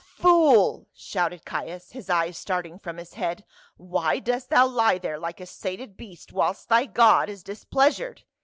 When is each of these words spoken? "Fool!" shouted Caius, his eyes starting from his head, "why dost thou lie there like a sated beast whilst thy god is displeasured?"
"Fool!" 0.03 0.87
shouted 0.95 1.45
Caius, 1.45 1.91
his 1.91 2.09
eyes 2.09 2.35
starting 2.35 2.79
from 2.79 2.97
his 2.97 3.13
head, 3.13 3.45
"why 3.77 4.17
dost 4.17 4.49
thou 4.49 4.65
lie 4.65 4.97
there 4.97 5.19
like 5.19 5.39
a 5.39 5.45
sated 5.45 5.95
beast 5.95 6.33
whilst 6.33 6.69
thy 6.69 6.87
god 6.87 7.29
is 7.29 7.43
displeasured?" 7.43 8.23